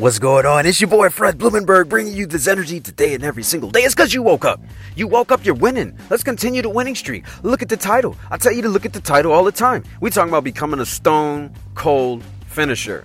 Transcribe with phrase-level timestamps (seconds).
[0.00, 0.64] What's going on?
[0.64, 3.80] It's your boy Fred Blumenberg bringing you this energy today and every single day.
[3.80, 4.58] It's because you woke up.
[4.96, 5.94] You woke up, you're winning.
[6.08, 7.26] Let's continue the winning streak.
[7.42, 8.16] Look at the title.
[8.30, 9.84] I tell you to look at the title all the time.
[10.00, 13.04] We talking about becoming a stone cold finisher.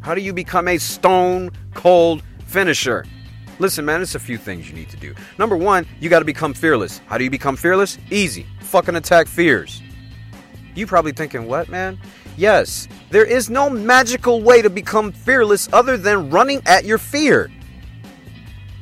[0.00, 3.06] How do you become a stone cold finisher?
[3.60, 5.14] Listen, man, it's a few things you need to do.
[5.38, 7.00] Number one, you got to become fearless.
[7.06, 7.96] How do you become fearless?
[8.10, 8.44] Easy.
[8.58, 9.80] Fucking attack fears.
[10.74, 11.96] You probably thinking, what, man?
[12.36, 17.48] Yes, there is no magical way to become fearless other than running at your fear.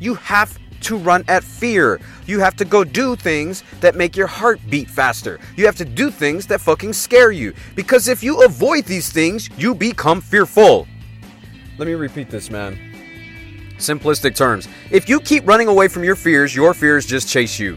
[0.01, 2.01] You have to run at fear.
[2.25, 5.39] You have to go do things that make your heart beat faster.
[5.55, 7.53] You have to do things that fucking scare you.
[7.75, 10.89] Because if you avoid these things, you become fearful.
[11.77, 12.79] Let me repeat this, man.
[13.77, 14.67] Simplistic terms.
[14.91, 17.77] If you keep running away from your fears, your fears just chase you.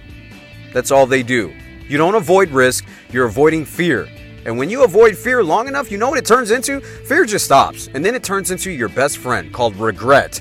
[0.72, 1.54] That's all they do.
[1.90, 4.08] You don't avoid risk, you're avoiding fear.
[4.46, 6.80] And when you avoid fear long enough, you know what it turns into?
[6.80, 7.90] Fear just stops.
[7.94, 10.40] And then it turns into your best friend called regret.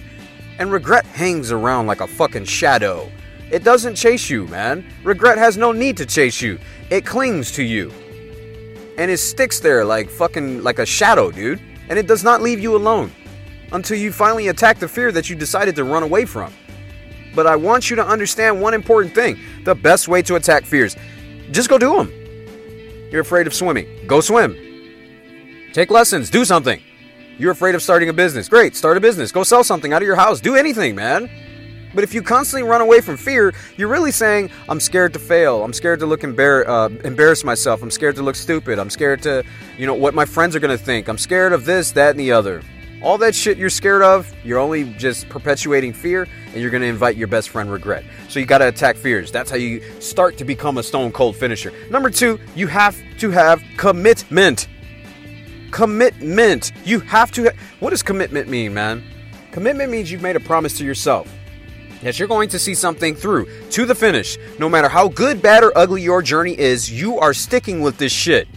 [0.59, 3.11] And regret hangs around like a fucking shadow.
[3.51, 4.85] It doesn't chase you, man.
[5.05, 6.59] Regret has no need to chase you.
[6.91, 7.91] It clings to you.
[8.99, 11.61] And it sticks there like fucking like a shadow, dude.
[11.89, 13.11] And it does not leave you alone
[13.73, 16.53] until you finally attack the fear that you decided to run away from.
[17.35, 19.39] But I want you to understand one important thing.
[19.65, 20.95] The best way to attack fears,
[21.51, 22.24] just go do them.
[23.15, 23.87] You're afraid of swimming.
[24.09, 24.57] Go swim.
[25.73, 26.31] Take lessons.
[26.31, 26.83] Do something.
[27.39, 28.49] You're afraid of starting a business.
[28.49, 28.75] Great.
[28.75, 29.31] Start a business.
[29.31, 30.41] Go sell something out of your house.
[30.41, 31.31] Do anything, man.
[31.95, 35.63] But if you constantly run away from fear, you're really saying, I'm scared to fail.
[35.63, 37.85] I'm scared to look embar- uh, embarrass myself.
[37.85, 38.81] I'm scared to look stupid.
[38.81, 39.45] I'm scared to,
[39.79, 41.07] you know, what my friends are going to think.
[41.07, 42.63] I'm scared of this, that, and the other.
[43.05, 46.89] All that shit you're scared of, you're only just perpetuating fear and you're going to
[46.89, 48.03] invite your best friend regret.
[48.31, 49.31] So you got to attack fears.
[49.31, 51.71] That's how you start to become a stone cold finisher.
[51.91, 54.69] Number two, you have to have commitment.
[55.71, 56.73] Commitment.
[56.87, 57.45] You have to.
[57.45, 59.05] Ha- what does commitment mean, man?
[59.53, 61.31] Commitment means you've made a promise to yourself
[62.01, 64.39] that you're going to see something through to the finish.
[64.59, 68.13] No matter how good, bad, or ugly your journey is, you are sticking with this
[68.13, 68.49] shit.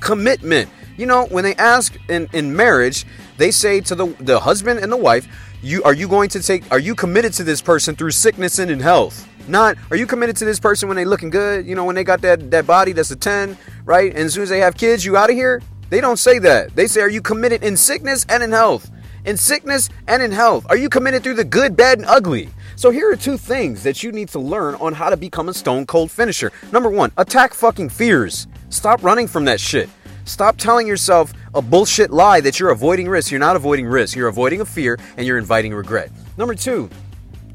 [0.00, 0.68] Commitment.
[0.96, 3.04] You know, when they ask in, in marriage,
[3.36, 5.28] they say to the, the husband and the wife,
[5.62, 8.70] you are you going to take are you committed to this person through sickness and
[8.70, 9.28] in health?
[9.48, 12.04] Not are you committed to this person when they looking good, you know, when they
[12.04, 14.10] got that, that body that's a 10, right?
[14.10, 15.62] And as soon as they have kids, you out of here?
[15.90, 16.74] They don't say that.
[16.74, 18.90] They say, Are you committed in sickness and in health?
[19.24, 20.66] In sickness and in health.
[20.68, 22.50] Are you committed through the good, bad, and ugly?
[22.76, 25.54] So here are two things that you need to learn on how to become a
[25.54, 26.52] stone cold finisher.
[26.72, 28.48] Number one, attack fucking fears.
[28.68, 29.88] Stop running from that shit.
[30.24, 33.30] Stop telling yourself a bullshit lie that you're avoiding risk.
[33.30, 34.16] You're not avoiding risk.
[34.16, 36.10] You're avoiding a fear and you're inviting regret.
[36.38, 36.88] Number two,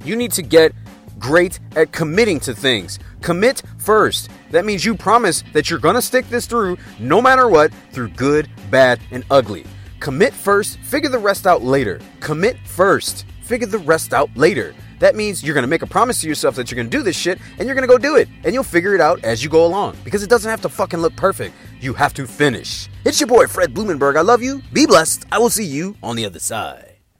[0.05, 0.73] you need to get
[1.17, 2.99] great at committing to things.
[3.21, 4.29] Commit first.
[4.51, 8.09] That means you promise that you're going to stick this through no matter what, through
[8.09, 9.65] good, bad, and ugly.
[9.99, 11.99] Commit first, figure the rest out later.
[12.19, 14.75] Commit first, figure the rest out later.
[14.99, 17.03] That means you're going to make a promise to yourself that you're going to do
[17.03, 18.27] this shit and you're going to go do it.
[18.43, 20.99] And you'll figure it out as you go along because it doesn't have to fucking
[20.99, 21.55] look perfect.
[21.79, 22.89] You have to finish.
[23.05, 24.17] It's your boy, Fred Blumenberg.
[24.17, 24.61] I love you.
[24.73, 25.25] Be blessed.
[25.31, 26.98] I will see you on the other side.